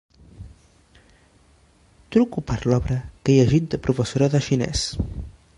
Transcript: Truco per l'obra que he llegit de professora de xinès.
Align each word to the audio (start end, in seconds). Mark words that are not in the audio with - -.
Truco 2.15 2.45
per 2.53 2.57
l'obra 2.71 2.99
que 3.01 3.37
he 3.37 3.39
llegit 3.39 3.71
de 3.75 3.83
professora 3.89 4.35
de 4.37 4.47
xinès. 4.51 4.87